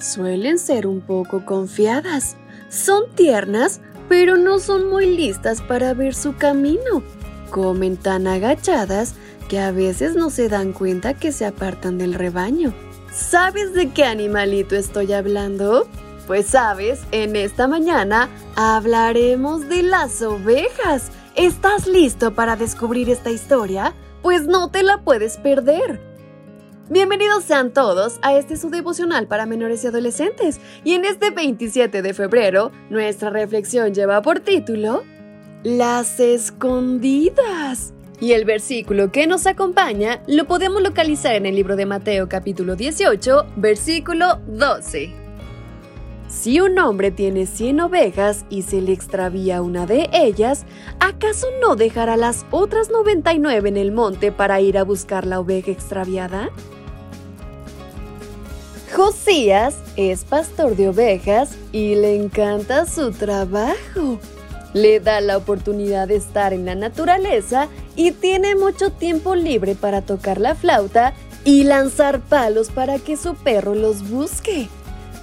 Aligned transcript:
suelen 0.00 0.58
ser 0.58 0.86
un 0.86 1.00
poco 1.00 1.44
confiadas. 1.44 2.36
Son 2.68 3.04
tiernas, 3.14 3.80
pero 4.08 4.36
no 4.36 4.58
son 4.58 4.88
muy 4.88 5.06
listas 5.16 5.62
para 5.62 5.94
ver 5.94 6.14
su 6.14 6.36
camino. 6.36 7.02
Comen 7.50 7.96
tan 7.96 8.26
agachadas 8.26 9.14
que 9.48 9.58
a 9.58 9.72
veces 9.72 10.14
no 10.14 10.30
se 10.30 10.48
dan 10.48 10.72
cuenta 10.72 11.14
que 11.14 11.32
se 11.32 11.46
apartan 11.46 11.98
del 11.98 12.14
rebaño. 12.14 12.72
¿Sabes 13.12 13.74
de 13.74 13.90
qué 13.90 14.04
animalito 14.04 14.76
estoy 14.76 15.12
hablando? 15.12 15.88
Pues 16.26 16.46
sabes, 16.46 17.00
en 17.10 17.34
esta 17.34 17.66
mañana 17.66 18.28
hablaremos 18.54 19.68
de 19.68 19.82
las 19.82 20.22
ovejas. 20.22 21.10
¿Estás 21.34 21.88
listo 21.88 22.34
para 22.34 22.54
descubrir 22.54 23.10
esta 23.10 23.30
historia? 23.30 23.94
Pues 24.22 24.46
no 24.46 24.70
te 24.70 24.84
la 24.84 24.98
puedes 24.98 25.38
perder. 25.38 26.09
Bienvenidos 26.92 27.44
sean 27.44 27.72
todos 27.72 28.18
a 28.20 28.34
este 28.34 28.56
su 28.56 28.68
devocional 28.68 29.28
para 29.28 29.46
menores 29.46 29.84
y 29.84 29.86
adolescentes. 29.86 30.60
Y 30.82 30.94
en 30.94 31.04
este 31.04 31.30
27 31.30 32.02
de 32.02 32.14
febrero, 32.14 32.72
nuestra 32.90 33.30
reflexión 33.30 33.94
lleva 33.94 34.22
por 34.22 34.40
título 34.40 35.04
Las 35.62 36.18
escondidas. 36.18 37.94
Y 38.18 38.32
el 38.32 38.44
versículo 38.44 39.12
que 39.12 39.28
nos 39.28 39.46
acompaña 39.46 40.20
lo 40.26 40.48
podemos 40.48 40.82
localizar 40.82 41.36
en 41.36 41.46
el 41.46 41.54
libro 41.54 41.76
de 41.76 41.86
Mateo 41.86 42.28
capítulo 42.28 42.74
18, 42.74 43.46
versículo 43.54 44.40
12. 44.48 45.14
Si 46.26 46.60
un 46.60 46.76
hombre 46.80 47.12
tiene 47.12 47.46
100 47.46 47.82
ovejas 47.82 48.44
y 48.50 48.62
se 48.62 48.80
le 48.80 48.92
extravía 48.92 49.62
una 49.62 49.86
de 49.86 50.10
ellas, 50.12 50.66
¿acaso 50.98 51.46
no 51.62 51.76
dejará 51.76 52.16
las 52.16 52.46
otras 52.50 52.90
99 52.90 53.68
en 53.68 53.76
el 53.76 53.92
monte 53.92 54.32
para 54.32 54.60
ir 54.60 54.76
a 54.76 54.82
buscar 54.82 55.24
la 55.24 55.38
oveja 55.38 55.70
extraviada? 55.70 56.50
Josías 59.02 59.76
es 59.96 60.24
pastor 60.24 60.76
de 60.76 60.90
ovejas 60.90 61.56
y 61.72 61.94
le 61.94 62.16
encanta 62.16 62.84
su 62.84 63.12
trabajo. 63.12 64.20
Le 64.74 65.00
da 65.00 65.22
la 65.22 65.38
oportunidad 65.38 66.08
de 66.08 66.16
estar 66.16 66.52
en 66.52 66.66
la 66.66 66.74
naturaleza 66.74 67.68
y 67.96 68.10
tiene 68.10 68.56
mucho 68.56 68.92
tiempo 68.92 69.34
libre 69.36 69.74
para 69.74 70.02
tocar 70.02 70.38
la 70.38 70.54
flauta 70.54 71.14
y 71.46 71.64
lanzar 71.64 72.20
palos 72.20 72.68
para 72.68 72.98
que 72.98 73.16
su 73.16 73.34
perro 73.36 73.74
los 73.74 74.10
busque. 74.10 74.68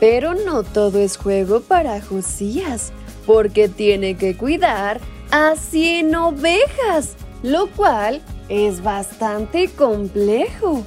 Pero 0.00 0.34
no 0.34 0.64
todo 0.64 0.98
es 0.98 1.16
juego 1.16 1.60
para 1.60 2.02
Josías, 2.02 2.90
porque 3.24 3.68
tiene 3.68 4.16
que 4.16 4.36
cuidar 4.36 5.00
a 5.30 5.54
100 5.54 6.12
ovejas, 6.16 7.14
lo 7.44 7.68
cual 7.68 8.20
es 8.48 8.82
bastante 8.82 9.68
complejo. 9.68 10.84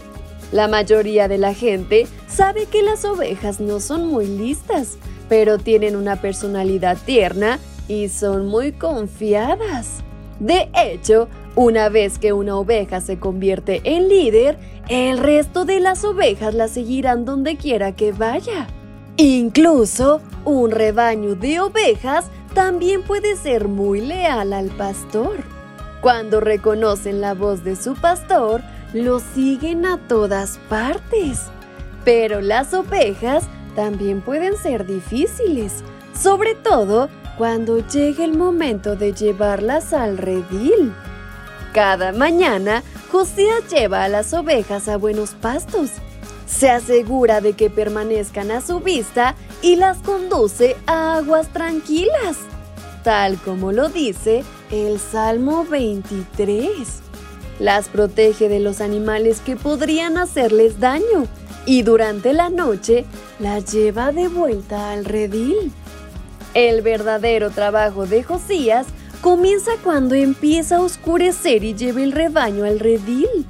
La 0.54 0.68
mayoría 0.68 1.28
de 1.28 1.40
la 1.40 1.56
gente 1.56 2.06
sabe 2.28 2.68
que 2.68 2.84
las 2.84 3.06
ovejas 3.06 3.60
no 3.60 3.80
son 3.80 4.06
muy 4.06 4.28
listas, 4.28 5.00
pero 5.28 5.58
tienen 5.58 5.96
una 5.96 6.22
personalidad 6.22 6.96
tierna 7.08 7.58
y 7.88 8.10
son 8.10 8.46
muy 8.46 8.72
confiadas. 8.72 10.04
De 10.40 10.70
hecho, 10.76 11.28
una 11.56 11.90
vez 11.90 12.20
que 12.20 12.34
una 12.34 12.56
oveja 12.56 13.02
se 13.02 13.18
convierte 13.18 13.82
en 13.84 14.08
líder, 14.08 14.60
el 14.90 15.18
resto 15.18 15.66
de 15.66 15.80
las 15.80 16.04
ovejas 16.04 16.54
la 16.54 16.68
seguirán 16.68 17.26
donde 17.26 17.58
quiera 17.58 17.96
que 17.96 18.12
vaya. 18.12 18.68
Incluso 19.18 20.22
un 20.46 20.70
rebaño 20.70 21.34
de 21.34 21.62
ovejas 21.62 22.28
también 22.54 23.02
puede 23.02 23.38
ser 23.38 23.68
muy 23.68 24.02
leal 24.02 24.54
al 24.54 24.70
pastor. 24.70 25.53
Cuando 26.04 26.42
reconocen 26.42 27.22
la 27.22 27.34
voz 27.34 27.64
de 27.64 27.78
su 27.78 27.96
pastor, 27.96 28.62
lo 28.92 29.22
siguen 29.22 29.86
a 29.86 29.98
todas 29.98 30.60
partes. 30.68 31.44
Pero 32.04 32.42
las 32.42 32.74
ovejas 32.74 33.46
también 33.74 34.20
pueden 34.20 34.58
ser 34.58 34.86
difíciles, 34.86 35.82
sobre 36.14 36.56
todo 36.56 37.08
cuando 37.38 37.78
llegue 37.88 38.26
el 38.26 38.38
momento 38.38 38.98
de 38.98 39.14
llevarlas 39.14 39.94
al 39.94 40.18
redil. 40.18 40.94
Cada 41.72 42.12
mañana, 42.12 42.84
Josías 43.10 43.62
lleva 43.72 44.04
a 44.04 44.10
las 44.10 44.34
ovejas 44.34 44.90
a 44.90 44.98
buenos 44.98 45.30
pastos. 45.36 45.90
Se 46.46 46.70
asegura 46.70 47.40
de 47.40 47.54
que 47.54 47.70
permanezcan 47.70 48.52
a 48.52 48.60
su 48.60 48.82
vista 48.82 49.36
y 49.62 49.78
las 49.78 50.00
conduce 50.00 50.76
a 50.86 51.16
aguas 51.16 51.48
tranquilas, 51.54 52.40
tal 53.06 53.38
como 53.38 53.72
lo 53.72 53.88
dice 53.88 54.44
el 54.74 55.00
Salmo 55.00 55.66
23 55.70 57.04
las 57.60 57.90
protege 57.90 58.50
de 58.50 58.60
los 58.60 58.82
animales 58.82 59.40
que 59.40 59.56
podrían 59.56 60.18
hacerles 60.18 60.80
daño 60.80 61.28
y 61.68 61.84
durante 61.84 62.34
la 62.34 62.50
noche 62.50 63.06
las 63.40 63.72
lleva 63.72 64.12
de 64.12 64.28
vuelta 64.28 64.92
al 64.92 65.06
redil. 65.06 65.72
El 66.56 66.82
verdadero 66.82 67.52
trabajo 67.52 68.08
de 68.08 68.24
Josías 68.24 68.88
comienza 69.22 69.72
cuando 69.84 70.16
empieza 70.16 70.78
a 70.78 70.82
oscurecer 70.82 71.64
y 71.64 71.76
lleva 71.76 72.02
el 72.02 72.12
rebaño 72.12 72.66
al 72.66 72.80
redil. 72.80 73.46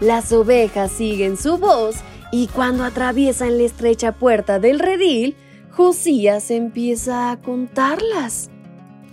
Las 0.00 0.32
ovejas 0.32 0.92
siguen 0.92 1.36
su 1.36 1.58
voz 1.58 1.96
y 2.30 2.46
cuando 2.46 2.84
atraviesan 2.84 3.58
la 3.58 3.64
estrecha 3.64 4.12
puerta 4.12 4.60
del 4.60 4.78
redil, 4.78 5.36
Josías 5.72 6.52
empieza 6.52 7.32
a 7.32 7.40
contarlas. 7.40 8.50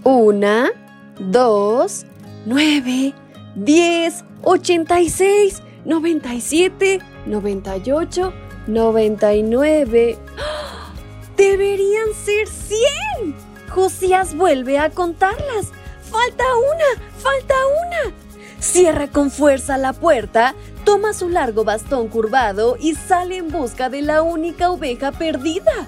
Una, 0.03 0.71
dos, 1.19 2.05
nueve, 2.45 3.13
10, 3.55 4.23
86, 4.43 5.61
97, 5.85 6.99
98, 7.25 8.33
99. 8.67 10.17
¡Deberían 11.35 12.07
ser 12.13 12.47
100! 12.47 13.35
Josías 13.69 14.35
vuelve 14.35 14.79
a 14.79 14.89
contarlas. 14.89 15.71
¡Falta 16.09 16.43
una! 16.57 17.07
¡Falta 17.17 17.55
una! 17.85 18.15
Cierra 18.59 19.07
con 19.07 19.29
fuerza 19.29 19.77
la 19.77 19.93
puerta, 19.93 20.55
toma 20.83 21.13
su 21.13 21.29
largo 21.29 21.63
bastón 21.63 22.07
curvado 22.07 22.75
y 22.79 22.95
sale 22.95 23.37
en 23.37 23.49
busca 23.49 23.89
de 23.89 24.01
la 24.01 24.23
única 24.23 24.71
oveja 24.71 25.11
perdida. 25.11 25.87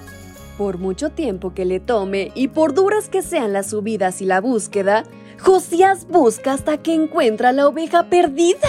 Por 0.60 0.76
mucho 0.76 1.08
tiempo 1.08 1.54
que 1.54 1.64
le 1.64 1.80
tome 1.80 2.32
y 2.34 2.48
por 2.48 2.74
duras 2.74 3.08
que 3.08 3.22
sean 3.22 3.54
las 3.54 3.70
subidas 3.70 4.20
y 4.20 4.26
la 4.26 4.42
búsqueda, 4.42 5.04
Josías 5.38 6.06
busca 6.06 6.52
hasta 6.52 6.76
que 6.76 6.92
encuentra 6.92 7.52
la 7.52 7.66
oveja 7.66 8.10
perdida. 8.10 8.68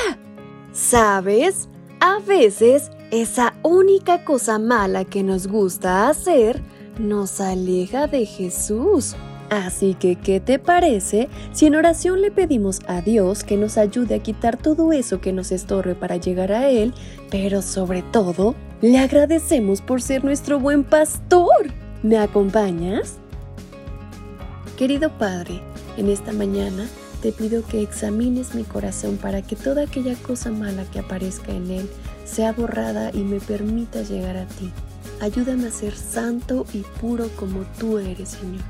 ¿Sabes? 0.72 1.68
A 2.00 2.20
veces 2.20 2.92
esa 3.12 3.56
única 3.62 4.24
cosa 4.24 4.58
mala 4.58 5.04
que 5.04 5.22
nos 5.22 5.48
gusta 5.48 6.08
hacer 6.08 6.62
nos 6.98 7.42
aleja 7.42 8.08
de 8.08 8.26
Jesús. 8.26 9.18
Así 9.50 9.94
que, 9.96 10.16
¿qué 10.16 10.40
te 10.40 10.60
parece 10.60 11.28
si 11.52 11.66
en 11.66 11.76
oración 11.76 12.22
le 12.22 12.32
pedimos 12.32 12.80
a 12.88 13.02
Dios 13.02 13.44
que 13.44 13.58
nos 13.58 13.78
ayude 13.78 14.16
a 14.16 14.24
quitar 14.24 14.56
todo 14.56 14.94
eso 14.94 15.20
que 15.20 15.34
nos 15.34 15.52
estorbe 15.52 15.96
para 15.96 16.16
llegar 16.16 16.54
a 16.54 16.70
Él, 16.70 16.94
pero 17.30 17.62
sobre 17.62 18.02
todo, 18.02 18.56
le 18.82 18.98
agradecemos 18.98 19.82
por 19.82 20.02
ser 20.02 20.24
nuestro 20.24 20.60
buen 20.60 20.84
pastor? 20.84 21.72
¿Me 22.02 22.18
acompañas? 22.18 23.18
Querido 24.76 25.16
Padre, 25.20 25.62
en 25.98 26.10
esta 26.10 26.34
mañana 26.34 26.88
te 27.22 27.32
pido 27.32 27.64
que 27.68 27.84
examines 27.84 28.56
mi 28.56 28.64
corazón 28.64 29.18
para 29.18 29.44
que 29.44 29.56
toda 29.56 29.84
aquella 29.84 30.16
cosa 30.16 30.50
mala 30.50 30.86
que 30.86 30.98
aparezca 30.98 31.52
en 31.52 31.70
él 31.70 31.90
sea 32.26 32.54
borrada 32.54 33.12
y 33.14 33.20
me 33.20 33.40
permita 33.40 34.02
llegar 34.02 34.38
a 34.38 34.48
ti. 34.48 34.72
Ayúdame 35.20 35.68
a 35.68 35.72
ser 35.72 35.96
santo 35.96 36.66
y 36.74 36.80
puro 37.00 37.28
como 37.36 37.62
tú 37.80 38.00
eres, 38.00 38.30
Señor. 38.30 38.64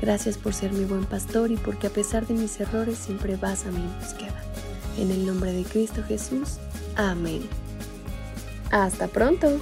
Gracias 0.00 0.38
por 0.38 0.54
ser 0.54 0.72
mi 0.72 0.86
buen 0.86 1.04
pastor 1.04 1.50
y 1.50 1.56
porque 1.58 1.88
a 1.88 1.90
pesar 1.90 2.26
de 2.26 2.32
mis 2.32 2.58
errores 2.58 2.96
siempre 2.96 3.36
vas 3.36 3.66
a 3.66 3.70
mi 3.70 3.86
búsqueda. 4.00 4.42
En 4.98 5.10
el 5.10 5.26
nombre 5.26 5.52
de 5.52 5.64
Cristo 5.64 6.02
Jesús. 6.08 6.56
Amén. 6.96 7.42
Hasta 8.70 9.08
pronto. 9.08 9.60